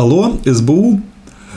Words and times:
Алло, 0.00 0.40
СБУ? 0.46 1.02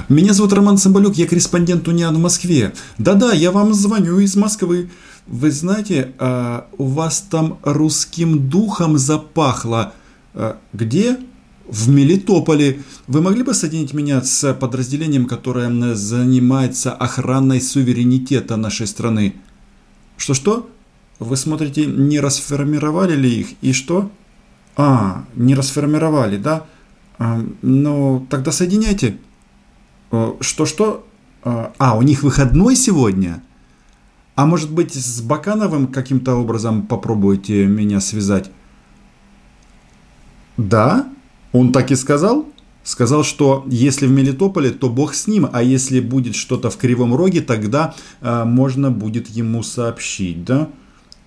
Меня 0.09 0.33
зовут 0.33 0.51
Роман 0.51 0.77
Цымбалюк, 0.77 1.15
я 1.15 1.27
корреспондент 1.27 1.87
Униан 1.87 2.13
в 2.13 2.19
Москве. 2.19 2.73
Да-да, 2.97 3.31
я 3.31 3.51
вам 3.51 3.73
звоню 3.73 4.19
из 4.19 4.35
Москвы. 4.35 4.89
Вы 5.27 5.49
знаете, 5.49 6.11
а, 6.19 6.67
у 6.77 6.87
вас 6.87 7.25
там 7.29 7.59
русским 7.63 8.49
духом 8.49 8.97
запахло. 8.97 9.93
А, 10.33 10.57
где? 10.73 11.19
В 11.69 11.87
Мелитополе. 11.87 12.81
Вы 13.07 13.21
могли 13.21 13.43
бы 13.43 13.53
соединить 13.53 13.93
меня 13.93 14.21
с 14.21 14.53
подразделением, 14.55 15.25
которое 15.25 15.95
занимается 15.95 16.91
охраной 16.91 17.61
суверенитета 17.61 18.57
нашей 18.57 18.87
страны? 18.87 19.35
Что-что? 20.17 20.69
Вы 21.19 21.37
смотрите, 21.37 21.85
не 21.85 22.19
расформировали 22.19 23.15
ли 23.15 23.39
их 23.39 23.47
и 23.61 23.71
что? 23.71 24.11
А, 24.75 25.23
не 25.33 25.55
расформировали, 25.55 26.35
да? 26.35 26.65
Ну, 27.61 28.25
тогда 28.29 28.51
соединяйте. 28.51 29.17
Что-что? 30.39 31.05
А, 31.43 31.95
у 31.97 32.01
них 32.01 32.23
выходной 32.23 32.75
сегодня? 32.75 33.43
А 34.35 34.45
может 34.45 34.71
быть, 34.71 34.93
с 34.93 35.21
Бакановым 35.21 35.87
каким-то 35.87 36.35
образом 36.35 36.87
попробуете 36.87 37.65
меня 37.65 37.99
связать? 37.99 38.49
Да? 40.57 41.07
Он 41.51 41.71
так 41.71 41.91
и 41.91 41.95
сказал? 41.95 42.47
Сказал, 42.83 43.23
что 43.23 43.63
если 43.67 44.07
в 44.07 44.11
Мелитополе, 44.11 44.71
то 44.71 44.89
бог 44.89 45.13
с 45.13 45.27
ним, 45.27 45.47
а 45.51 45.63
если 45.63 45.99
будет 45.99 46.35
что-то 46.35 46.69
в 46.69 46.77
Кривом 46.77 47.15
Роге, 47.15 47.41
тогда 47.41 47.95
э, 48.21 48.43
можно 48.43 48.91
будет 48.91 49.29
ему 49.29 49.63
сообщить, 49.63 50.43
да? 50.43 50.67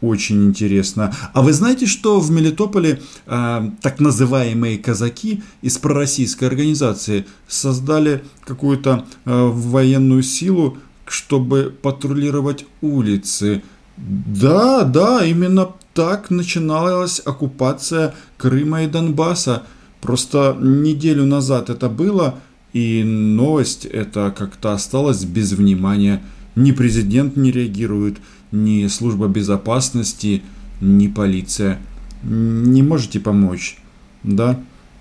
Очень 0.06 0.45
интересно. 0.45 1.12
А 1.33 1.42
вы 1.42 1.52
знаете, 1.52 1.87
что 1.87 2.20
в 2.20 2.30
Мелитополе 2.30 3.01
э, 3.27 3.70
так 3.83 3.98
называемые 3.98 4.79
казаки 4.79 5.42
из 5.62 5.79
пророссийской 5.79 6.46
организации 6.46 7.27
создали 7.48 8.23
какую-то 8.45 9.05
э, 9.24 9.51
военную 9.52 10.23
силу, 10.23 10.79
чтобы 11.07 11.74
патрулировать 11.82 12.66
улицы? 12.82 13.63
Да, 13.96 14.85
да, 14.85 15.24
именно 15.26 15.71
так 15.93 16.30
начиналась 16.30 17.20
оккупация 17.24 18.15
Крыма 18.37 18.85
и 18.85 18.87
Донбасса. 18.87 19.65
Просто 20.01 20.57
неделю 20.60 21.24
назад 21.24 21.68
это 21.68 21.88
было, 21.88 22.38
и 22.73 23.02
новость 23.02 23.87
эта 23.87 24.32
как-то 24.38 24.73
осталась 24.73 25.24
без 25.24 25.52
внимания. 25.52 26.23
Ни 26.54 26.70
президент 26.70 27.37
не 27.37 27.51
реагирует, 27.51 28.18
ни 28.52 28.86
служба 28.88 29.28
безопасности, 29.28 30.42
ни 30.80 31.08
полиция. 31.08 31.78
Не 32.22 32.82
можете 32.82 33.20
помочь, 33.20 33.78
да? 34.22 34.58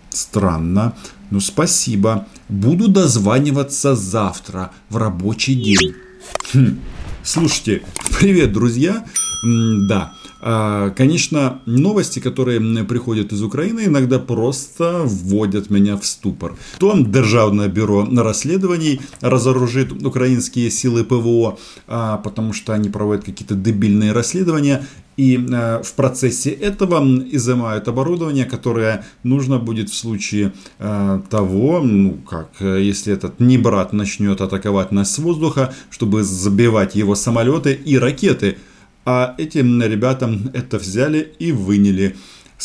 Странно. 0.10 0.94
Ну, 1.32 1.40
спасибо. 1.40 2.28
Буду 2.50 2.88
дозваниваться 2.88 3.96
завтра 3.96 4.72
в 4.90 4.98
рабочий 4.98 5.56
день. 5.56 5.94
Хм. 6.54 6.80
Слушайте, 7.24 7.82
привет, 8.20 8.54
друзья. 8.54 9.06
М 9.44 9.88
да, 9.88 10.14
Конечно, 10.96 11.60
новости, 11.66 12.20
которые 12.20 12.60
приходят 12.86 13.34
из 13.34 13.42
Украины, 13.42 13.86
иногда 13.86 14.20
просто 14.20 15.02
вводят 15.04 15.72
меня 15.72 15.98
в 15.98 16.06
ступор. 16.06 16.56
То 16.78 16.94
Державное 16.96 17.68
бюро 17.68 18.08
расследований 18.16 19.02
разоружит 19.22 19.92
украинские 19.92 20.70
силы 20.70 21.04
ПВО, 21.04 21.58
а, 21.88 22.18
потому 22.18 22.54
что 22.54 22.74
они 22.74 22.90
проводят 22.90 23.26
какие-то 23.26 23.56
дебильные 23.56 24.12
расследования, 24.12 24.86
и 25.18 25.38
э, 25.38 25.82
в 25.82 25.94
процессе 25.94 26.50
этого 26.50 27.02
изымают 27.32 27.88
оборудование, 27.88 28.46
которое 28.46 29.06
нужно 29.24 29.60
будет 29.60 29.90
в 29.90 29.96
случае 29.96 30.52
того, 30.78 31.80
ну 31.82 32.18
как, 32.30 32.50
э, 32.60 32.82
если 32.82 33.14
этот 33.14 33.40
не 33.40 33.58
брат 33.58 33.94
начнет 33.94 34.42
атаковать 34.42 34.92
нас 34.92 35.14
с 35.16 35.20
воздуха, 35.20 35.74
чтобы 35.90 36.24
забивать 36.24 36.96
его 36.96 37.16
самолеты 37.16 37.74
и 37.74 37.98
ракеты. 37.98 38.58
А 39.06 39.36
этим 39.38 39.82
ребятам 39.84 40.50
это 40.54 40.80
взяли 40.80 41.34
и 41.38 41.52
выняли. 41.52 42.16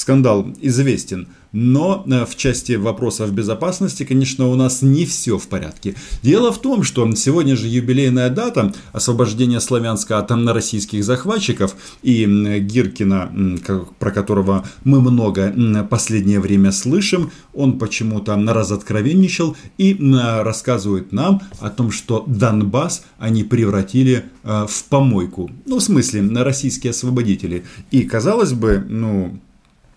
Скандал 0.00 0.47
известен. 0.62 1.28
Но 1.53 2.05
э, 2.06 2.25
в 2.25 2.34
части 2.34 2.72
вопросов 2.72 3.33
безопасности, 3.33 4.05
конечно, 4.05 4.47
у 4.47 4.55
нас 4.55 4.81
не 4.81 5.05
все 5.05 5.37
в 5.37 5.47
порядке. 5.47 5.94
Дело 6.22 6.53
в 6.53 6.59
том, 6.59 6.84
что 6.84 7.11
сегодня 7.16 7.55
же 7.55 7.66
юбилейная 7.66 8.31
дата 8.31 8.72
освобождения 8.93 9.61
Славянска 9.61 10.19
от 10.19 10.31
российских 10.31 11.05
захватчиков 11.05 11.77
и 12.03 12.25
Гиркина, 12.61 13.59
про 13.99 14.11
которого 14.11 14.65
мы 14.84 15.03
много 15.03 15.53
последнее 15.91 16.41
время 16.41 16.72
слышим, 16.72 17.31
он 17.53 17.78
почему-то 17.78 18.37
разоткровенничал 18.37 19.55
и 19.77 19.99
рассказывает 20.43 21.12
нам 21.12 21.43
о 21.59 21.69
том, 21.69 21.91
что 21.91 22.25
Донбасс 22.27 23.05
они 23.19 23.44
превратили 23.44 24.25
э, 24.44 24.67
в 24.67 24.84
помойку. 24.84 25.50
Ну, 25.67 25.77
в 25.77 25.82
смысле, 25.82 26.22
на 26.22 26.43
российские 26.43 26.93
освободители. 26.93 27.65
И, 27.91 28.05
казалось 28.05 28.53
бы, 28.53 28.82
ну, 28.88 29.38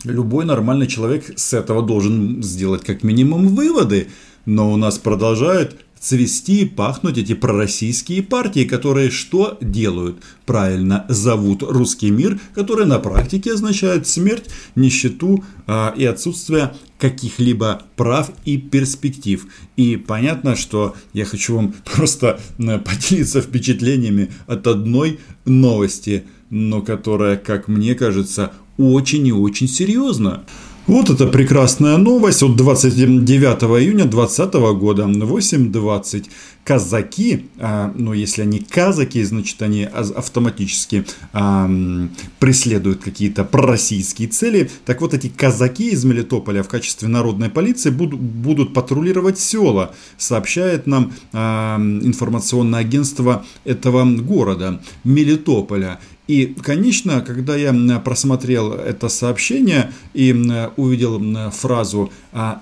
Любой 0.04 0.46
нормальный 0.46 0.88
человек 0.88 1.32
с 1.38 1.54
этого 1.54 1.82
должен 1.82 2.44
сделать 2.44 2.84
как 2.84 3.04
минимум 3.04 3.48
выводы. 3.48 4.08
Но 4.46 4.74
у 4.74 4.76
нас 4.76 4.98
продолжают 4.98 5.78
цвести 6.04 6.64
и 6.64 6.66
пахнуть 6.66 7.18
эти 7.18 7.34
пророссийские 7.34 8.22
партии, 8.24 8.66
которые 8.66 9.10
что 9.10 9.58
делают? 9.62 10.18
Правильно 10.46 11.06
зовут 11.08 11.64
русский 11.64 12.12
мир, 12.12 12.42
который 12.54 12.86
на 12.86 13.00
практике 13.00 13.54
означает 13.54 14.06
смерть, 14.06 14.50
нищету 14.76 15.46
а, 15.66 15.94
и 15.96 16.04
отсутствие 16.04 16.74
каких-либо 17.00 17.84
прав 17.96 18.32
и 18.44 18.58
перспектив. 18.58 19.48
И 19.78 19.96
понятно, 19.96 20.58
что 20.58 20.94
я 21.14 21.24
хочу 21.24 21.56
вам 21.56 21.74
просто 21.96 22.42
поделиться 22.58 23.42
впечатлениями 23.42 24.30
от 24.46 24.68
одной 24.68 25.22
новости, 25.46 26.26
но 26.50 26.82
которая, 26.82 27.38
как 27.38 27.70
мне 27.70 27.96
кажется, 27.96 28.52
очень 28.78 29.28
и 29.28 29.32
очень 29.32 29.68
серьезно. 29.68 30.44
Вот 30.86 31.10
эта 31.10 31.28
прекрасная 31.28 31.96
новость 31.96 32.44
от 32.44 32.58
29 32.58 33.82
июня 33.82 34.04
2020 34.04 34.54
года, 34.78 35.04
8.20. 35.04 36.26
Казаки, 36.66 37.46
а, 37.58 37.94
ну 37.96 38.12
если 38.12 38.42
они 38.42 38.60
казаки, 38.60 39.24
значит 39.24 39.62
они 39.62 39.84
автоматически 39.84 41.06
а, 41.32 41.70
преследуют 42.40 43.02
какие-то 43.02 43.46
пророссийские 43.46 44.28
цели. 44.28 44.70
Так 44.86 45.00
вот 45.00 45.14
эти 45.14 45.30
казаки 45.30 45.90
из 45.90 46.04
Мелитополя 46.04 46.64
в 46.64 46.68
качестве 46.68 47.08
народной 47.08 47.50
полиции 47.50 47.90
будут, 47.90 48.20
будут 48.20 48.74
патрулировать 48.74 49.40
села, 49.40 49.96
сообщает 50.18 50.86
нам 50.86 51.14
а, 51.32 51.78
информационное 51.78 52.82
агентство 52.82 53.46
этого 53.64 54.04
города, 54.04 54.82
Мелитополя. 55.06 56.00
И, 56.28 56.56
конечно, 56.62 57.22
когда 57.22 57.56
я 57.56 57.74
просмотрел 58.00 58.74
это 58.74 59.10
сообщение 59.10 59.92
и 60.14 60.32
увидел 60.78 61.52
фразу 61.52 62.12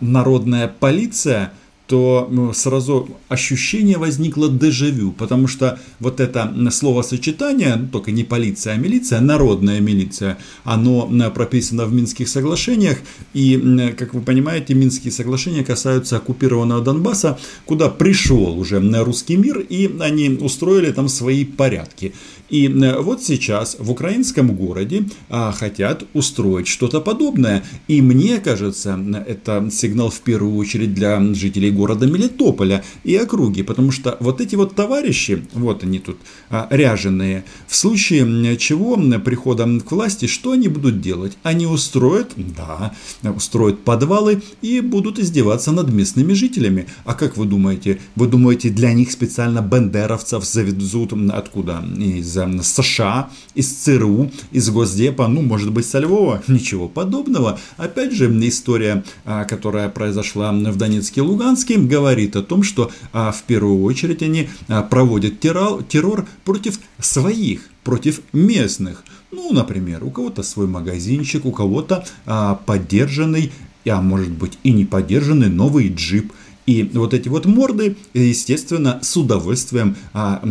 «народная 0.01 0.67
полиция», 0.67 1.53
то 1.91 2.51
сразу 2.53 3.09
ощущение 3.27 3.97
возникло 3.97 4.49
дежавю, 4.49 5.11
потому 5.11 5.47
что 5.47 5.77
вот 5.99 6.21
это 6.21 6.49
словосочетание, 6.71 7.75
ну, 7.75 7.89
только 7.89 8.11
не 8.11 8.23
полиция, 8.23 8.75
а 8.75 8.77
милиция, 8.77 9.19
народная 9.19 9.81
милиция, 9.81 10.37
оно 10.63 11.09
прописано 11.35 11.85
в 11.85 11.93
Минских 11.93 12.29
соглашениях, 12.29 12.99
и, 13.33 13.91
как 13.97 14.13
вы 14.13 14.21
понимаете, 14.21 14.73
Минские 14.73 15.11
соглашения 15.11 15.65
касаются 15.65 16.15
оккупированного 16.15 16.81
Донбасса, 16.81 17.37
куда 17.65 17.89
пришел 17.89 18.57
уже 18.57 18.79
русский 19.03 19.35
мир, 19.35 19.59
и 19.59 19.91
они 19.99 20.29
устроили 20.29 20.93
там 20.93 21.09
свои 21.09 21.43
порядки. 21.43 22.13
И 22.49 22.67
вот 22.99 23.23
сейчас 23.23 23.77
в 23.79 23.89
украинском 23.91 24.53
городе 24.55 25.05
а, 25.29 25.53
хотят 25.53 26.03
устроить 26.13 26.67
что-то 26.67 26.99
подобное. 26.99 27.63
И 27.87 28.01
мне 28.01 28.39
кажется, 28.39 28.99
это 29.25 29.69
сигнал 29.71 30.09
в 30.09 30.19
первую 30.19 30.57
очередь 30.57 30.93
для 30.93 31.21
жителей 31.33 31.71
города 31.71 31.80
Мелитополя 32.05 32.83
и 33.03 33.15
округи, 33.15 33.63
потому 33.63 33.91
что 33.91 34.17
вот 34.19 34.41
эти 34.41 34.55
вот 34.55 34.75
товарищи, 34.75 35.45
вот 35.53 35.83
они 35.83 35.99
тут 35.99 36.17
а, 36.49 36.67
ряженые, 36.69 37.43
в 37.67 37.75
случае 37.75 38.57
чего 38.57 38.97
прихода 39.19 39.67
к 39.79 39.91
власти, 39.91 40.27
что 40.27 40.51
они 40.51 40.67
будут 40.67 41.01
делать? 41.01 41.37
Они 41.43 41.65
устроят, 41.65 42.33
да, 42.35 42.93
устроят 43.23 43.83
подвалы 43.83 44.41
и 44.61 44.81
будут 44.81 45.19
издеваться 45.19 45.71
над 45.71 45.91
местными 45.91 46.33
жителями. 46.33 46.87
А 47.05 47.13
как 47.13 47.37
вы 47.37 47.45
думаете? 47.45 47.99
Вы 48.15 48.27
думаете, 48.27 48.69
для 48.69 48.93
них 48.93 49.11
специально 49.11 49.59
бендеровцев 49.59 50.43
завезут 50.45 51.13
откуда? 51.31 51.83
Из 51.97 52.37
США, 52.63 53.29
из 53.55 53.69
ЦРУ, 53.73 54.31
из 54.51 54.69
Госдепа, 54.69 55.27
ну, 55.27 55.41
может 55.41 55.71
быть, 55.71 55.85
со 55.85 55.99
Львова? 55.99 56.41
Ничего 56.47 56.87
подобного. 56.87 57.59
Опять 57.77 58.13
же, 58.13 58.29
история, 58.47 59.03
а, 59.25 59.45
которая 59.45 59.89
произошла 59.89 60.51
в 60.51 60.75
Донецке 60.77 61.21
Луганске, 61.21 61.70
говорит 61.77 62.35
о 62.35 62.41
том, 62.41 62.63
что 62.63 62.91
а, 63.13 63.31
в 63.31 63.43
первую 63.43 63.83
очередь 63.83 64.21
они 64.21 64.49
а, 64.67 64.81
проводят 64.81 65.39
террор, 65.39 65.83
террор 65.83 66.27
против 66.43 66.79
своих, 66.99 67.69
против 67.83 68.21
местных. 68.33 69.03
Ну, 69.31 69.53
например, 69.53 70.03
у 70.03 70.11
кого-то 70.11 70.43
свой 70.43 70.67
магазинчик, 70.67 71.45
у 71.45 71.51
кого-то 71.51 72.05
а, 72.25 72.55
поддержанный, 72.55 73.51
а 73.89 74.01
может 74.01 74.31
быть 74.31 74.57
и 74.63 74.71
не 74.71 74.85
поддержанный 74.85 75.49
новый 75.49 75.89
джип. 75.89 76.31
И 76.65 76.83
вот 76.93 77.13
эти 77.13 77.27
вот 77.27 77.45
морды, 77.45 77.95
естественно, 78.13 78.99
с 79.01 79.17
удовольствием 79.17 79.95
а, 80.13 80.41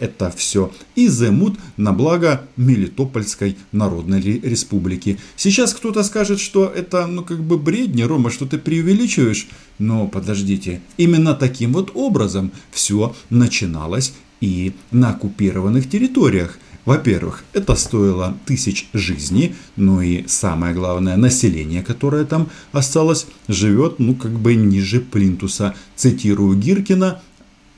это 0.00 0.30
все 0.30 0.72
изымут 0.96 1.58
на 1.76 1.92
благо 1.92 2.42
Мелитопольской 2.56 3.56
Народной 3.70 4.20
Республики. 4.20 5.18
Сейчас 5.36 5.72
кто-то 5.72 6.02
скажет, 6.02 6.40
что 6.40 6.66
это, 6.66 7.06
ну, 7.06 7.22
как 7.22 7.42
бы 7.42 7.58
бредни, 7.58 8.02
Рома, 8.02 8.30
что 8.30 8.46
ты 8.46 8.58
преувеличиваешь. 8.58 9.48
Но 9.78 10.08
подождите, 10.08 10.82
именно 10.96 11.34
таким 11.34 11.72
вот 11.72 11.92
образом 11.94 12.50
все 12.70 13.14
начиналось 13.30 14.12
и 14.40 14.72
на 14.90 15.10
оккупированных 15.10 15.88
территориях. 15.88 16.58
Во-первых, 16.84 17.44
это 17.52 17.76
стоило 17.76 18.36
тысяч 18.44 18.88
жизней, 18.92 19.54
ну 19.76 20.00
и 20.00 20.26
самое 20.26 20.74
главное, 20.74 21.16
население, 21.16 21.82
которое 21.82 22.24
там 22.24 22.48
осталось, 22.72 23.26
живет, 23.46 24.00
ну 24.00 24.14
как 24.14 24.32
бы 24.32 24.56
ниже 24.56 25.00
плинтуса. 25.00 25.74
Цитирую 25.94 26.58
Гиркина, 26.58 27.22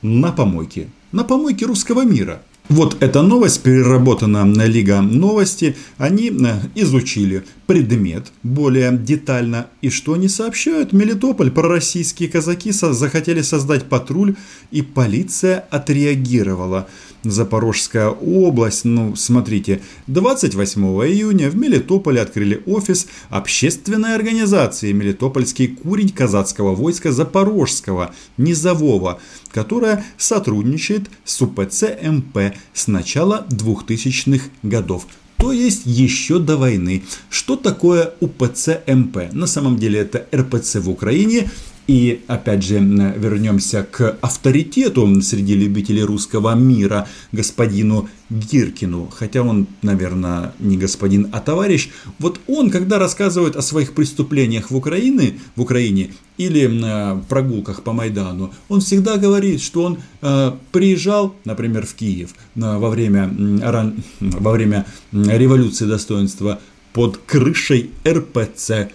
на 0.00 0.32
помойке. 0.32 0.88
На 1.12 1.24
помойке 1.24 1.66
русского 1.66 2.04
мира. 2.04 2.42
Вот 2.70 2.96
эта 3.02 3.20
новость 3.20 3.62
переработана 3.62 4.44
на 4.46 4.64
Лига 4.64 5.02
Новости. 5.02 5.76
Они 5.98 6.30
э, 6.30 6.60
изучили 6.74 7.44
предмет 7.66 8.32
более 8.42 8.96
детально. 8.96 9.66
И 9.82 9.90
что 9.90 10.14
они 10.14 10.28
сообщают? 10.28 10.94
Мелитополь, 10.94 11.50
пророссийские 11.50 12.30
казаки 12.30 12.72
захотели 12.72 13.42
создать 13.42 13.84
патруль, 13.84 14.36
и 14.70 14.80
полиция 14.80 15.66
отреагировала. 15.70 16.88
Запорожская 17.24 18.08
область, 18.08 18.84
ну, 18.84 19.16
смотрите, 19.16 19.80
28 20.06 20.82
июня 21.06 21.50
в 21.50 21.56
Мелитополе 21.56 22.20
открыли 22.20 22.62
офис 22.66 23.06
общественной 23.30 24.14
организации 24.14 24.92
Мелитопольский 24.92 25.68
курень 25.68 26.10
казацкого 26.10 26.74
войска 26.74 27.12
Запорожского, 27.12 28.14
Низового, 28.36 29.20
которая 29.50 30.04
сотрудничает 30.18 31.08
с 31.24 31.40
УПЦ 31.40 31.84
МП 32.02 32.54
с 32.72 32.86
начала 32.86 33.46
2000-х 33.50 34.44
годов 34.62 35.06
то 35.44 35.52
есть 35.52 35.82
еще 35.84 36.38
до 36.38 36.56
войны. 36.56 37.02
Что 37.28 37.56
такое 37.56 38.14
УПЦ 38.20 38.80
МП? 38.86 39.30
На 39.32 39.46
самом 39.46 39.76
деле 39.76 40.00
это 40.00 40.26
РПЦ 40.34 40.76
в 40.76 40.88
Украине 40.88 41.50
и 41.86 42.22
опять 42.26 42.62
же 42.62 42.78
вернемся 42.78 43.86
к 43.88 44.16
авторитету 44.20 45.20
среди 45.22 45.54
любителей 45.54 46.02
русского 46.02 46.54
мира, 46.54 47.06
господину 47.32 48.08
Гиркину. 48.30 49.10
Хотя 49.14 49.42
он, 49.42 49.66
наверное, 49.82 50.54
не 50.58 50.78
господин, 50.78 51.28
а 51.32 51.40
товарищ. 51.40 51.90
Вот 52.18 52.40
он, 52.46 52.70
когда 52.70 52.98
рассказывает 52.98 53.56
о 53.56 53.62
своих 53.62 53.92
преступлениях 53.92 54.70
в 54.70 54.76
Украине, 54.76 55.38
в 55.56 55.60
Украине 55.60 56.10
или 56.38 56.68
э, 56.68 57.20
прогулках 57.28 57.82
по 57.82 57.92
Майдану, 57.92 58.52
он 58.68 58.80
всегда 58.80 59.18
говорит, 59.18 59.60
что 59.60 59.84
он 59.84 59.98
э, 60.22 60.52
приезжал, 60.72 61.34
например, 61.44 61.86
в 61.86 61.94
Киев 61.94 62.30
э, 62.56 62.60
во, 62.60 62.88
время, 62.88 63.30
э, 63.30 63.92
во 64.20 64.52
время 64.52 64.86
революции 65.12 65.84
достоинства 65.84 66.60
под 66.92 67.18
крышей 67.18 67.90
РПЦ 68.06 68.88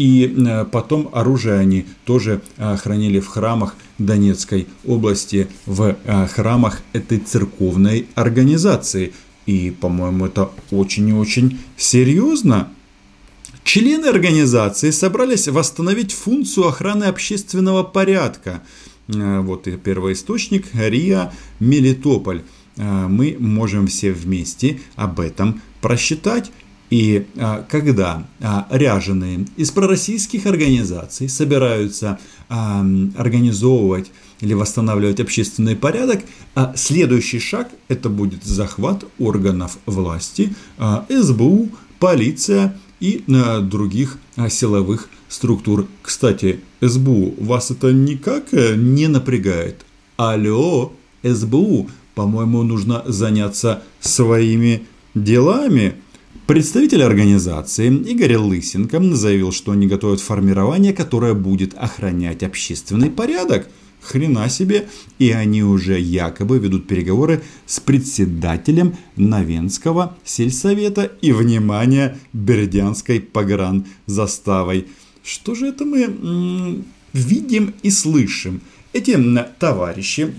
и 0.00 0.34
э, 0.34 0.64
потом 0.64 1.10
оружие 1.12 1.58
они 1.58 1.84
тоже 2.06 2.40
э, 2.56 2.76
хранили 2.78 3.20
в 3.20 3.26
храмах 3.26 3.76
Донецкой 3.98 4.66
области, 4.86 5.46
в 5.66 5.94
э, 6.04 6.26
храмах 6.26 6.80
этой 6.94 7.18
церковной 7.18 8.06
организации. 8.14 9.12
И, 9.44 9.70
по-моему, 9.70 10.24
это 10.24 10.52
очень 10.70 11.06
и 11.10 11.12
очень 11.12 11.58
серьезно. 11.76 12.72
Члены 13.62 14.06
организации 14.06 14.90
собрались 14.90 15.48
восстановить 15.48 16.12
функцию 16.12 16.68
охраны 16.68 17.04
общественного 17.04 17.82
порядка. 17.82 18.62
Вот 19.06 19.68
и 19.68 19.76
первый 19.76 20.14
источник 20.14 20.68
РИА 20.72 21.30
Мелитополь. 21.58 22.42
Мы 22.76 23.36
можем 23.38 23.86
все 23.86 24.12
вместе 24.12 24.80
об 24.96 25.20
этом 25.20 25.60
просчитать. 25.82 26.50
И 26.90 27.26
а, 27.36 27.64
когда 27.68 28.26
а, 28.40 28.66
ряженые 28.70 29.46
из 29.56 29.70
пророссийских 29.70 30.46
организаций 30.46 31.28
собираются 31.28 32.18
а, 32.48 32.84
организовывать 33.16 34.10
или 34.40 34.54
восстанавливать 34.54 35.20
общественный 35.20 35.76
порядок, 35.76 36.22
а 36.54 36.72
следующий 36.76 37.38
шаг 37.38 37.68
это 37.88 38.08
будет 38.08 38.44
захват 38.44 39.04
органов 39.18 39.78
власти, 39.86 40.54
а, 40.78 41.06
СБУ, 41.08 41.68
полиция 42.00 42.76
и 42.98 43.24
а, 43.28 43.60
других 43.60 44.18
а, 44.36 44.48
силовых 44.48 45.08
структур. 45.28 45.86
Кстати, 46.02 46.60
СБУ 46.80 47.34
вас 47.38 47.70
это 47.70 47.92
никак 47.92 48.52
э, 48.52 48.74
не 48.76 49.06
напрягает. 49.06 49.86
Алло, 50.16 50.92
СБУ, 51.22 51.88
по-моему, 52.14 52.62
нужно 52.62 53.02
заняться 53.06 53.82
своими 54.00 54.82
делами. 55.14 55.94
Представитель 56.46 57.02
организации 57.02 57.94
Игорь 57.94 58.36
Лысенко 58.36 59.00
заявил, 59.14 59.52
что 59.52 59.72
они 59.72 59.86
готовят 59.86 60.20
формирование, 60.20 60.92
которое 60.92 61.34
будет 61.34 61.74
охранять 61.74 62.42
общественный 62.42 63.10
порядок. 63.10 63.68
Хрена 64.00 64.48
себе. 64.48 64.88
И 65.18 65.30
они 65.30 65.62
уже 65.62 66.00
якобы 66.00 66.58
ведут 66.58 66.86
переговоры 66.86 67.42
с 67.66 67.80
председателем 67.80 68.96
Новенского 69.16 70.16
сельсовета 70.24 71.04
и, 71.20 71.32
внимание, 71.32 72.16
Бердянской 72.32 73.20
погранзаставой. 73.20 74.86
Что 75.22 75.54
же 75.54 75.66
это 75.66 75.84
мы 75.84 76.82
видим 77.12 77.74
и 77.82 77.90
слышим? 77.90 78.62
Эти 78.92 79.16
товарищи 79.58 80.32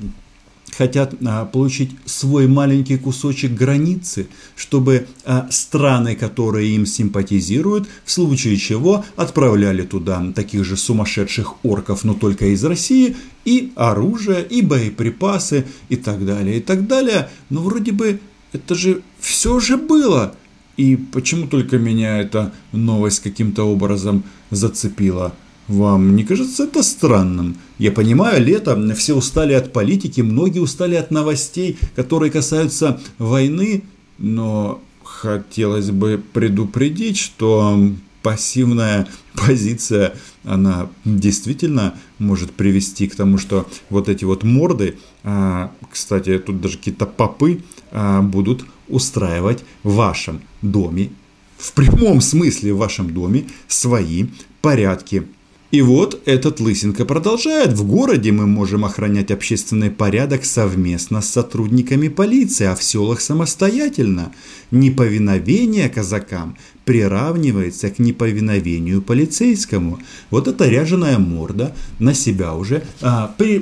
хотят 0.81 1.13
а, 1.23 1.45
получить 1.45 1.91
свой 2.05 2.47
маленький 2.47 2.97
кусочек 2.97 3.51
границы, 3.51 4.27
чтобы 4.55 5.05
а, 5.25 5.47
страны, 5.51 6.15
которые 6.15 6.75
им 6.75 6.87
симпатизируют, 6.87 7.87
в 8.03 8.11
случае 8.11 8.57
чего 8.57 9.05
отправляли 9.15 9.83
туда 9.83 10.23
таких 10.33 10.65
же 10.65 10.75
сумасшедших 10.77 11.63
орков, 11.63 12.03
но 12.03 12.15
только 12.15 12.47
из 12.47 12.63
России, 12.63 13.15
и 13.45 13.71
оружие, 13.75 14.43
и 14.43 14.63
боеприпасы, 14.63 15.65
и 15.89 15.97
так 15.97 16.25
далее, 16.25 16.57
и 16.57 16.61
так 16.61 16.87
далее. 16.87 17.29
Но 17.51 17.61
вроде 17.61 17.91
бы 17.91 18.19
это 18.51 18.73
же 18.73 19.03
все 19.19 19.59
же 19.59 19.77
было. 19.77 20.33
И 20.77 20.95
почему 20.95 21.45
только 21.45 21.77
меня 21.77 22.17
эта 22.17 22.53
новость 22.71 23.21
каким-то 23.21 23.65
образом 23.65 24.23
зацепила? 24.49 25.35
Вам 25.67 26.15
не 26.15 26.23
кажется 26.23 26.63
это 26.63 26.83
странным? 26.83 27.57
Я 27.77 27.91
понимаю, 27.91 28.43
лето, 28.43 28.93
все 28.95 29.15
устали 29.15 29.53
от 29.53 29.71
политики, 29.71 30.21
многие 30.21 30.59
устали 30.59 30.95
от 30.95 31.11
новостей, 31.11 31.77
которые 31.95 32.31
касаются 32.31 32.99
войны, 33.17 33.83
но 34.17 34.81
хотелось 35.03 35.91
бы 35.91 36.21
предупредить, 36.33 37.17
что 37.17 37.79
пассивная 38.21 39.07
позиция, 39.33 40.13
она 40.43 40.89
действительно 41.05 41.95
может 42.19 42.51
привести 42.51 43.07
к 43.07 43.15
тому, 43.15 43.37
что 43.37 43.67
вот 43.89 44.09
эти 44.09 44.25
вот 44.25 44.43
морды, 44.43 44.97
а, 45.23 45.71
кстати, 45.89 46.37
тут 46.39 46.61
даже 46.61 46.77
какие-то 46.77 47.05
попы 47.05 47.63
а, 47.91 48.21
будут 48.21 48.65
устраивать 48.87 49.63
в 49.83 49.95
вашем 49.95 50.41
доме, 50.61 51.09
в 51.57 51.73
прямом 51.73 52.21
смысле 52.21 52.73
в 52.73 52.77
вашем 52.77 53.13
доме 53.13 53.45
свои 53.67 54.25
порядки 54.61 55.27
и 55.71 55.81
вот 55.81 56.21
этот 56.25 56.59
Лысенко 56.59 57.05
продолжает. 57.05 57.71
В 57.73 57.87
городе 57.87 58.33
мы 58.33 58.45
можем 58.45 58.83
охранять 58.83 59.31
общественный 59.31 59.89
порядок 59.89 60.43
совместно 60.43 61.21
с 61.21 61.29
сотрудниками 61.29 62.09
полиции, 62.09 62.65
а 62.65 62.75
в 62.75 62.83
селах 62.83 63.21
самостоятельно. 63.21 64.33
Неповиновение 64.71 65.87
казакам 65.87 66.57
приравнивается 66.83 67.89
к 67.89 67.99
неповиновению 67.99 69.01
полицейскому. 69.01 69.99
Вот 70.29 70.49
эта 70.49 70.67
ряженая 70.67 71.17
морда 71.17 71.73
на 71.99 72.13
себя 72.13 72.53
уже 72.53 72.83
а, 73.01 73.33
при, 73.37 73.59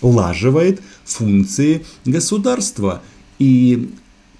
прилаживает 0.00 0.80
функции 1.04 1.84
государства. 2.06 3.02
И 3.38 3.90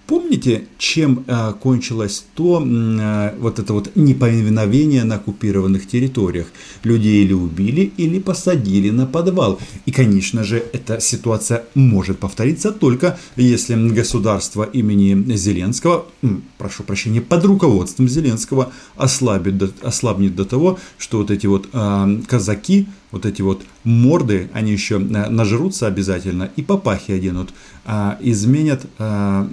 Помните, 0.07 0.65
чем 0.79 1.25
э, 1.27 1.53
кончилось 1.61 2.25
то, 2.35 2.63
э, 2.63 3.35
вот 3.39 3.59
это 3.59 3.73
вот 3.73 3.95
неповиновение 3.95 5.05
на 5.05 5.17
оккупированных 5.17 5.87
территориях? 5.87 6.47
Людей 6.83 7.25
или 7.25 7.33
убили, 7.33 7.93
или 7.97 8.19
посадили 8.19 8.91
на 8.91 9.07
подвал. 9.07 9.59
И, 9.87 9.93
конечно 9.93 10.45
же, 10.45 10.63
эта 10.73 11.01
ситуация 11.01 11.65
может 11.75 12.19
повториться 12.19 12.73
только 12.73 13.19
если 13.37 13.75
государство 13.75 14.65
имени 14.65 15.37
Зеленского, 15.37 16.07
прошу 16.59 16.83
прощения, 16.83 17.21
под 17.21 17.45
руководством 17.45 18.09
Зеленского 18.09 18.73
ослабит, 18.97 19.85
ослабнет 19.85 20.35
до 20.35 20.45
того, 20.45 20.79
что 20.99 21.19
вот 21.19 21.31
эти 21.31 21.47
вот 21.47 21.69
э, 21.73 22.21
казаки, 22.27 22.87
вот 23.13 23.27
эти 23.27 23.43
вот 23.43 23.63
морды, 23.85 24.51
они 24.53 24.73
еще 24.73 24.97
э, 24.97 24.99
нажрутся 24.99 25.87
обязательно 25.87 26.51
и 26.57 26.63
папахи 26.63 27.13
оденут, 27.13 27.55
а, 27.85 28.19
изменят 28.21 28.85
а, 28.99 29.49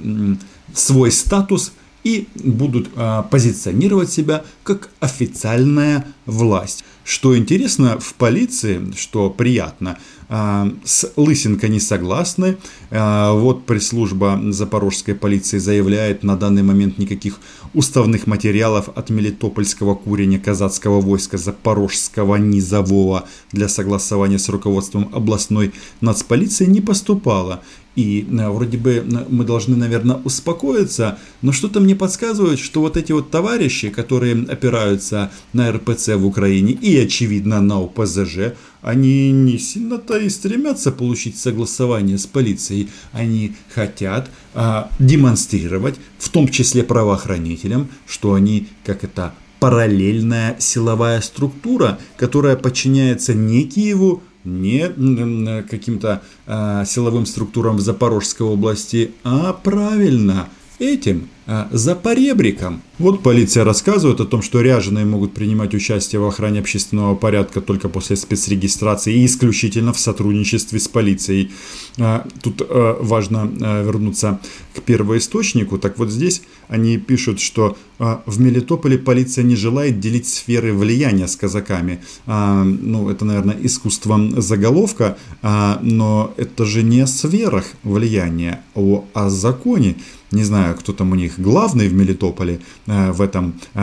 свой 0.73 1.11
статус 1.11 1.73
и 2.03 2.27
будут 2.35 2.89
а, 2.95 3.23
позиционировать 3.23 4.11
себя 4.11 4.43
как 4.63 4.89
официальная 4.99 6.07
власть. 6.25 6.83
Что 7.03 7.37
интересно, 7.37 7.99
в 7.99 8.13
полиции, 8.15 8.93
что 8.95 9.29
приятно, 9.29 9.97
с 10.29 11.11
Лысенко 11.15 11.67
не 11.67 11.79
согласны. 11.79 12.57
А, 12.91 13.33
вот 13.33 13.65
пресс-служба 13.65 14.39
запорожской 14.49 15.15
полиции 15.15 15.57
заявляет, 15.57 16.23
на 16.23 16.37
данный 16.37 16.61
момент 16.61 16.99
никаких 16.99 17.39
уставных 17.73 18.27
материалов 18.27 18.89
от 18.95 19.09
Мелитопольского 19.09 19.95
курения 19.95 20.39
казацкого 20.39 21.01
войска 21.01 21.37
Запорожского 21.37 22.35
низового 22.35 23.27
для 23.51 23.67
согласования 23.67 24.37
с 24.37 24.49
руководством 24.49 25.09
областной 25.13 25.73
нацполиции 26.01 26.65
не 26.65 26.81
поступало. 26.81 27.63
И 27.95 28.25
э, 28.31 28.49
вроде 28.49 28.77
бы 28.77 29.03
мы 29.29 29.43
должны, 29.43 29.75
наверное, 29.75 30.17
успокоиться, 30.23 31.17
но 31.41 31.51
что-то 31.51 31.79
мне 31.79 31.95
подсказывает, 31.95 32.59
что 32.59 32.81
вот 32.81 32.97
эти 32.97 33.11
вот 33.11 33.31
товарищи, 33.31 33.89
которые 33.89 34.45
опираются 34.47 35.31
на 35.53 35.71
РПЦ 35.71 36.15
в 36.15 36.25
Украине 36.25 36.73
и, 36.73 36.97
очевидно, 36.97 37.59
на 37.61 37.83
ОПЗЖ, 37.83 38.53
они 38.81 39.31
не 39.31 39.57
сильно-то 39.57 40.17
и 40.17 40.29
стремятся 40.29 40.91
получить 40.91 41.37
согласование 41.37 42.17
с 42.17 42.25
полицией. 42.25 42.89
Они 43.11 43.55
хотят 43.73 44.29
а, 44.53 44.89
демонстрировать, 44.99 45.95
в 46.17 46.29
том 46.29 46.47
числе 46.47 46.83
правоохранителям, 46.83 47.89
что 48.07 48.33
они, 48.33 48.67
как 48.85 49.03
это, 49.03 49.33
параллельная 49.59 50.55
силовая 50.59 51.21
структура, 51.21 51.99
которая 52.15 52.55
подчиняется 52.55 53.33
не 53.33 53.63
Киеву, 53.65 54.23
не 54.45 55.63
каким-то 55.63 56.21
э, 56.47 56.83
силовым 56.87 57.25
структурам 57.25 57.75
в 57.75 57.81
Запорожской 57.81 58.47
области, 58.47 59.11
а 59.25 59.51
правильно 59.51 60.47
этим 60.79 61.29
а, 61.51 61.67
за 61.71 61.95
поребриком. 61.95 62.83
Вот 62.99 63.23
полиция 63.23 63.63
рассказывает 63.63 64.19
о 64.19 64.25
том, 64.25 64.43
что 64.43 64.61
ряженые 64.61 65.03
могут 65.03 65.33
принимать 65.33 65.73
участие 65.73 66.21
в 66.21 66.27
охране 66.27 66.59
общественного 66.59 67.15
порядка 67.15 67.59
только 67.59 67.89
после 67.89 68.15
спецрегистрации 68.17 69.15
и 69.15 69.25
исключительно 69.25 69.91
в 69.91 69.99
сотрудничестве 69.99 70.79
с 70.79 70.87
полицией. 70.87 71.51
А, 71.97 72.27
тут 72.43 72.61
а, 72.61 72.97
важно 73.01 73.51
вернуться 73.83 74.39
к 74.75 74.81
первоисточнику. 74.81 75.79
Так 75.79 75.97
вот 75.97 76.11
здесь 76.11 76.43
они 76.67 76.97
пишут, 76.97 77.39
что 77.39 77.75
в 77.97 78.39
Мелитополе 78.39 78.97
полиция 78.97 79.43
не 79.43 79.55
желает 79.55 79.99
делить 79.99 80.27
сферы 80.27 80.71
влияния 80.73 81.27
с 81.27 81.35
казаками. 81.35 81.99
Ну, 82.25 83.09
это, 83.09 83.25
наверное, 83.25 83.57
искусством 83.61 84.39
заголовка, 84.41 85.17
но 85.41 86.33
это 86.37 86.65
же 86.65 86.83
не 86.83 87.01
о 87.01 87.07
сферах 87.07 87.65
влияния, 87.83 88.61
а 88.75 89.03
о 89.13 89.29
законе. 89.29 89.95
Не 90.31 90.43
знаю, 90.43 90.75
кто 90.75 90.93
там 90.93 91.11
у 91.11 91.15
них 91.15 91.39
главный 91.39 91.87
в 91.87 91.93
Мелитополе 91.93 92.59
э, 92.85 93.11
в 93.11 93.21
этом 93.21 93.53
э, 93.73 93.79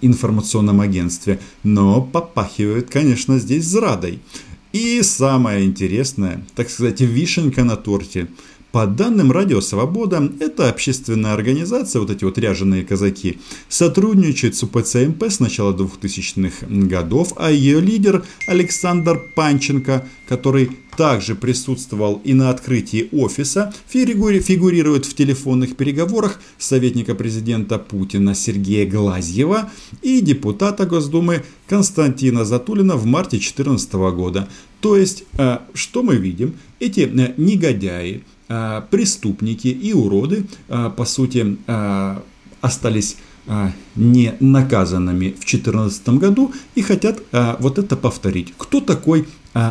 информационном 0.00 0.80
агентстве, 0.80 1.38
но 1.62 2.00
попахивает, 2.00 2.90
конечно, 2.90 3.38
здесь 3.38 3.64
зрадой. 3.64 4.20
И 4.72 5.02
самое 5.02 5.64
интересное, 5.64 6.44
так 6.56 6.70
сказать, 6.70 7.00
вишенка 7.00 7.62
на 7.64 7.76
торте– 7.76 8.28
по 8.74 8.88
данным 8.88 9.30
Радио 9.30 9.60
Свобода, 9.60 10.32
эта 10.40 10.68
общественная 10.68 11.32
организация, 11.32 12.00
вот 12.00 12.10
эти 12.10 12.24
вот 12.24 12.38
ряженые 12.38 12.84
казаки, 12.84 13.38
сотрудничает 13.68 14.56
с 14.56 14.64
УПЦ 14.64 15.06
МП 15.06 15.22
с 15.30 15.38
начала 15.38 15.72
2000-х 15.72 16.66
годов, 16.68 17.34
а 17.36 17.52
ее 17.52 17.80
лидер 17.80 18.24
Александр 18.48 19.22
Панченко, 19.36 20.04
который 20.28 20.72
также 20.96 21.36
присутствовал 21.36 22.20
и 22.24 22.34
на 22.34 22.50
открытии 22.50 23.08
офиса, 23.12 23.72
фигурирует 23.86 25.06
в 25.06 25.14
телефонных 25.14 25.76
переговорах 25.76 26.40
советника 26.58 27.14
президента 27.14 27.78
Путина 27.78 28.34
Сергея 28.34 28.90
Глазьева 28.90 29.70
и 30.02 30.20
депутата 30.20 30.84
Госдумы 30.84 31.44
Константина 31.68 32.44
Затулина 32.44 32.96
в 32.96 33.06
марте 33.06 33.36
2014 33.36 33.92
года. 33.92 34.48
То 34.80 34.96
есть, 34.96 35.24
э, 35.38 35.58
что 35.74 36.02
мы 36.02 36.16
видим? 36.16 36.56
Эти 36.80 37.00
э, 37.00 37.34
негодяи, 37.36 38.24
преступники 38.90 39.68
и 39.68 39.92
уроды, 39.92 40.46
э, 40.68 40.90
по 40.96 41.04
сути, 41.04 41.56
э, 41.66 42.16
остались 42.60 43.16
не 43.94 44.34
наказанными 44.40 45.32
в 45.32 45.44
2014 45.44 46.18
году 46.18 46.54
и 46.74 46.80
хотят 46.80 47.18
вот 47.60 47.78
это 47.78 47.94
повторить. 47.94 48.54
Кто 48.56 48.80
такой 48.80 49.26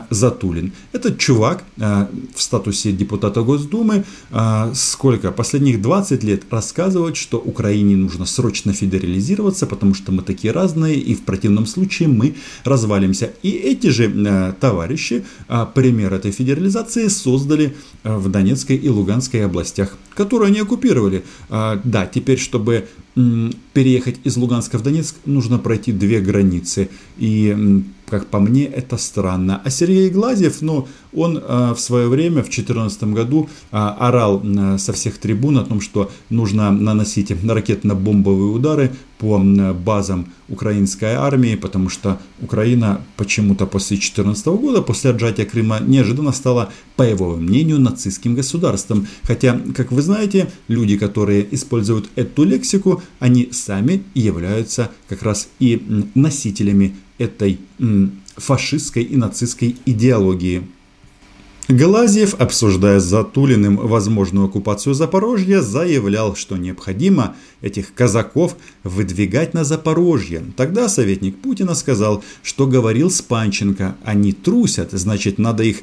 Затулин. 0.09 0.71
Этот 0.93 1.17
чувак 1.17 1.63
а, 1.79 2.09
в 2.33 2.41
статусе 2.41 2.93
депутата 2.93 3.41
Госдумы 3.41 4.05
а, 4.31 4.71
сколько? 4.73 5.31
Последних 5.31 5.81
20 5.81 6.23
лет 6.23 6.43
рассказывает, 6.49 7.17
что 7.17 7.37
Украине 7.37 7.97
нужно 7.97 8.25
срочно 8.25 8.73
федерализироваться, 8.73 9.67
потому 9.67 9.93
что 9.93 10.11
мы 10.11 10.21
такие 10.21 10.53
разные, 10.53 10.95
и 10.95 11.13
в 11.13 11.23
противном 11.23 11.65
случае 11.65 12.07
мы 12.07 12.35
развалимся. 12.63 13.31
И 13.43 13.49
эти 13.49 13.87
же 13.87 14.55
товарищи 14.59 15.25
пример 15.73 16.13
этой 16.13 16.31
федерализации 16.31 17.07
создали 17.07 17.75
в 18.03 18.29
Донецкой 18.29 18.77
и 18.77 18.89
Луганской 18.89 19.45
областях, 19.45 19.97
которые 20.15 20.47
они 20.47 20.59
оккупировали. 20.59 21.23
Да, 21.49 22.05
теперь, 22.05 22.39
чтобы 22.39 22.87
переехать 23.73 24.19
из 24.23 24.37
Луганска 24.37 24.77
в 24.77 24.83
Донецк, 24.83 25.15
нужно 25.25 25.59
пройти 25.59 25.91
две 25.91 26.19
границы. 26.19 26.89
И 27.17 27.83
как 28.13 28.27
по 28.27 28.39
мне, 28.39 28.65
это 28.65 28.97
странно. 28.97 29.59
А 29.65 29.71
Сергей 29.71 30.11
Глазьев, 30.11 30.61
ну, 30.61 30.87
он 31.15 31.37
э, 31.37 31.73
в 31.73 31.79
свое 31.79 32.07
время, 32.07 32.41
в 32.41 32.49
2014 32.49 33.03
году, 33.05 33.49
э, 33.71 33.77
орал 33.77 34.41
э, 34.43 34.77
со 34.77 34.93
всех 34.93 35.17
трибун 35.17 35.57
о 35.57 35.65
том, 35.65 35.81
что 35.81 36.11
нужно 36.29 36.71
наносить 36.71 37.31
ракетно-бомбовые 37.31 38.51
удары 38.51 38.91
по 39.19 39.39
базам 39.39 40.33
украинской 40.49 41.13
армии, 41.13 41.55
потому 41.55 41.89
что 41.89 42.19
Украина 42.41 43.01
почему-то 43.15 43.65
после 43.65 43.95
2014 43.97 44.45
года, 44.47 44.81
после 44.81 45.11
отжатия 45.11 45.45
Крыма, 45.45 45.79
неожиданно 45.79 46.33
стала, 46.33 46.71
по 46.97 47.03
его 47.03 47.35
мнению, 47.35 47.79
нацистским 47.79 48.35
государством. 48.35 49.07
Хотя, 49.23 49.59
как 49.75 49.91
вы 49.91 50.01
знаете, 50.01 50.51
люди, 50.67 50.97
которые 50.97 51.47
используют 51.55 52.09
эту 52.15 52.43
лексику, 52.43 53.01
они 53.19 53.49
сами 53.51 54.03
являются 54.13 54.91
как 55.07 55.23
раз 55.23 55.47
и 55.59 55.81
носителями 56.15 56.95
этой 57.17 57.59
фашистской 58.35 59.03
и 59.03 59.15
нацистской 59.15 59.75
идеологии. 59.85 60.63
Глазьев, 61.69 62.35
обсуждая 62.39 62.99
с 62.99 63.05
Затулиным 63.05 63.77
возможную 63.77 64.47
оккупацию 64.47 64.93
Запорожья, 64.93 65.61
заявлял, 65.61 66.35
что 66.35 66.57
необходимо 66.57 67.37
этих 67.61 67.93
казаков 67.93 68.57
выдвигать 68.83 69.53
на 69.53 69.63
Запорожье. 69.63 70.43
Тогда 70.57 70.89
советник 70.89 71.39
Путина 71.39 71.73
сказал, 71.73 72.21
что 72.41 72.67
говорил 72.67 73.09
с 73.09 73.21
Панченко, 73.21 73.95
они 74.03 74.33
трусят, 74.33 74.91
значит 74.91 75.37
надо 75.39 75.63
их 75.63 75.77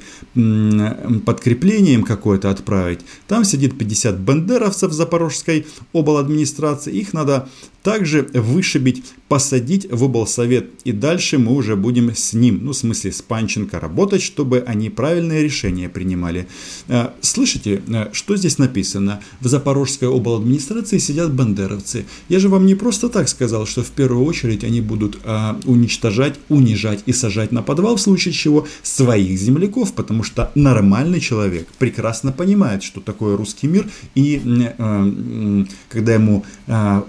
подкреплением 1.25 2.03
какое-то 2.03 2.51
отправить. 2.51 3.01
Там 3.27 3.45
сидит 3.45 3.79
50 3.79 4.21
бандеровцев 4.21 4.93
запорожской 4.93 5.67
обладминистрации, 5.95 6.93
их 6.93 7.15
надо 7.15 7.49
также 7.83 8.29
вышибить, 8.35 9.03
посадить 9.29 9.91
в 9.91 10.05
облсовет. 10.05 10.71
И 10.85 10.93
дальше 10.93 11.39
мы 11.39 11.55
уже 11.55 11.77
будем 11.77 12.15
с 12.15 12.33
ним, 12.33 12.61
ну 12.63 12.73
в 12.73 12.77
смысле 12.77 13.13
с 13.13 13.23
Панченко 13.23 13.81
работать, 13.81 14.23
чтобы 14.23 14.65
они 14.67 14.91
правильные 14.91 15.43
решения 15.43 15.89
принимали. 15.89 16.47
Э, 16.89 17.11
слышите, 17.21 17.83
э, 17.87 18.09
что 18.13 18.37
здесь 18.37 18.59
написано? 18.59 19.21
В 19.41 19.49
Запорожской 19.49 20.09
обладминистрации 20.09 20.99
сидят 20.99 21.33
бандеровцы. 21.33 22.05
Я 22.29 22.39
же 22.39 22.49
вам 22.49 22.67
не 22.67 22.75
просто 22.75 23.09
так 23.09 23.29
сказал, 23.29 23.67
что 23.67 23.83
в 23.83 23.91
первую 23.91 24.25
очередь 24.25 24.65
они 24.65 24.81
будут 24.81 25.19
а, 25.25 25.59
уничтожать, 25.65 26.35
унижать 26.49 27.03
и 27.07 27.13
сажать 27.13 27.53
на 27.53 27.63
подвал 27.63 27.97
в 27.97 28.01
случае 28.01 28.35
чего 28.35 28.67
своих 28.83 29.39
земляков, 29.39 29.93
потому 29.95 30.23
что 30.23 30.51
нормальный 30.55 31.21
человек 31.21 31.69
прекрасно 31.79 32.33
понимает, 32.33 32.83
что 32.83 33.01
такое 33.01 33.37
русский 33.37 33.67
мир, 33.67 33.89
и 34.15 34.41
когда 35.89 36.15
ему 36.15 36.45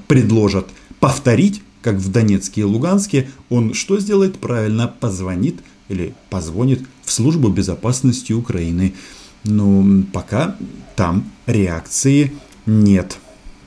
предложат 0.07 0.67
повторить, 1.01 1.61
как 1.81 1.95
в 1.95 2.09
Донецке 2.09 2.61
и 2.61 2.63
Луганске, 2.63 3.29
он 3.49 3.73
что 3.73 3.99
сделает? 3.99 4.39
Правильно 4.39 4.87
позвонит 4.87 5.59
или 5.89 6.13
позвонит 6.29 6.83
в 7.03 7.11
службу 7.11 7.49
безопасности 7.49 8.31
Украины. 8.31 8.93
Но 9.43 10.03
пока 10.13 10.55
там 10.95 11.29
реакции 11.47 12.31
нет. 12.65 13.17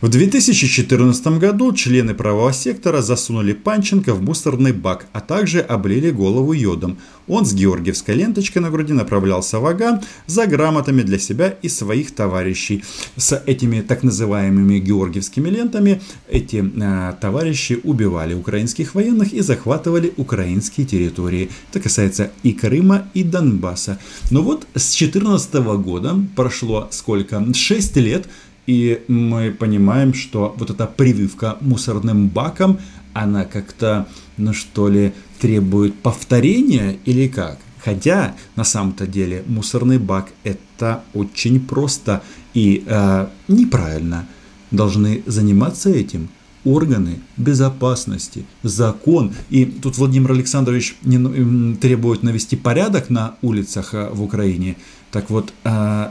В 0.00 0.08
2014 0.08 1.26
году 1.38 1.72
члены 1.72 2.14
правого 2.14 2.52
сектора 2.52 3.00
засунули 3.00 3.54
Панченко 3.54 4.12
в 4.12 4.20
мусорный 4.20 4.72
бак, 4.72 5.06
а 5.12 5.20
также 5.20 5.60
облили 5.60 6.10
голову 6.10 6.52
йодом. 6.52 6.98
Он 7.26 7.46
с 7.46 7.54
георгиевской 7.54 8.14
ленточкой 8.16 8.60
на 8.60 8.70
груди 8.70 8.92
направлялся 8.92 9.60
в 9.60 9.66
Ага 9.66 10.02
за 10.26 10.46
грамотами 10.46 11.02
для 11.02 11.18
себя 11.18 11.56
и 11.62 11.68
своих 11.68 12.10
товарищей. 12.10 12.84
С 13.16 13.40
этими 13.46 13.80
так 13.80 14.02
называемыми 14.02 14.78
георгиевскими 14.78 15.48
лентами 15.48 16.02
эти 16.28 16.56
э, 16.56 17.14
товарищи 17.20 17.80
убивали 17.82 18.34
украинских 18.34 18.94
военных 18.94 19.32
и 19.32 19.40
захватывали 19.40 20.12
украинские 20.18 20.86
территории. 20.86 21.48
Это 21.70 21.80
касается 21.80 22.30
и 22.42 22.52
Крыма, 22.52 23.08
и 23.14 23.22
Донбасса. 23.22 23.98
Но 24.30 24.42
вот 24.42 24.66
с 24.74 24.96
2014 24.98 25.54
года 25.78 26.18
прошло 26.36 26.88
сколько? 26.90 27.42
6 27.54 27.96
лет, 27.96 28.26
и 28.66 29.02
мы 29.08 29.50
понимаем, 29.50 30.14
что 30.14 30.54
вот 30.58 30.70
эта 30.70 30.86
прививка 30.86 31.56
мусорным 31.60 32.28
баком, 32.28 32.78
она 33.12 33.44
как-то, 33.44 34.08
ну 34.36 34.52
что 34.52 34.88
ли, 34.88 35.12
требует 35.40 35.94
повторения 35.94 36.96
или 37.04 37.28
как? 37.28 37.58
Хотя 37.84 38.34
на 38.56 38.64
самом-то 38.64 39.06
деле 39.06 39.44
мусорный 39.46 39.98
бак 39.98 40.32
это 40.42 41.02
очень 41.12 41.60
просто 41.60 42.22
и 42.54 42.82
э, 42.86 43.26
неправильно. 43.48 44.26
Должны 44.70 45.22
заниматься 45.26 45.90
этим 45.90 46.30
органы 46.64 47.20
безопасности, 47.36 48.46
закон. 48.62 49.34
И 49.50 49.66
тут 49.66 49.98
Владимир 49.98 50.32
Александрович 50.32 50.96
не, 51.02 51.76
требует 51.76 52.22
навести 52.22 52.56
порядок 52.56 53.10
на 53.10 53.34
улицах 53.42 53.92
э, 53.92 54.08
в 54.10 54.22
Украине. 54.22 54.76
Так 55.10 55.28
вот, 55.28 55.52
э, 55.64 56.08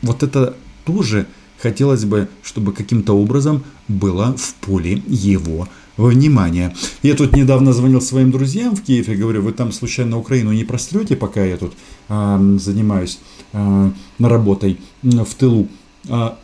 вот 0.00 0.22
это 0.22 0.56
тоже 0.86 1.26
хотелось 1.60 2.04
бы, 2.04 2.28
чтобы 2.42 2.72
каким-то 2.72 3.14
образом 3.14 3.64
было 3.88 4.34
в 4.36 4.54
поле 4.54 5.02
его 5.06 5.68
внимания. 5.96 6.74
Я 7.02 7.14
тут 7.14 7.36
недавно 7.36 7.72
звонил 7.72 8.00
своим 8.00 8.30
друзьям 8.30 8.74
в 8.74 8.82
Киеве, 8.82 9.16
говорю, 9.16 9.42
вы 9.42 9.52
там 9.52 9.72
случайно 9.72 10.18
Украину 10.18 10.52
не 10.52 10.64
прострете, 10.64 11.16
пока 11.16 11.44
я 11.44 11.56
тут 11.56 11.72
э, 12.08 12.56
занимаюсь 12.58 13.18
э, 13.52 13.90
работой 14.18 14.78
в 15.02 15.34
тылу. 15.34 15.68
А, 16.08 16.38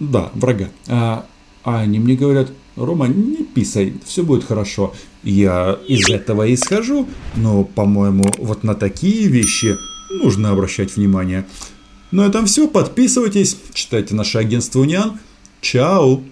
да, 0.00 0.30
врага. 0.34 0.68
А, 0.88 1.26
а 1.64 1.80
они 1.80 1.98
мне 1.98 2.14
говорят, 2.14 2.50
Рома, 2.76 3.08
не 3.08 3.44
писай, 3.44 3.94
все 4.04 4.22
будет 4.22 4.44
хорошо. 4.44 4.94
Я 5.24 5.78
из 5.88 6.08
этого 6.08 6.52
исхожу, 6.54 7.08
но, 7.36 7.64
по-моему, 7.64 8.24
вот 8.38 8.62
на 8.62 8.74
такие 8.74 9.28
вещи 9.28 9.76
нужно 10.10 10.50
обращать 10.50 10.96
внимание. 10.96 11.44
На 12.10 12.26
этом 12.26 12.46
все, 12.46 12.68
подписывайтесь, 12.68 13.56
читайте 13.74 14.14
наше 14.14 14.38
агентство 14.38 14.80
Униан. 14.80 15.18
Чао! 15.60 16.22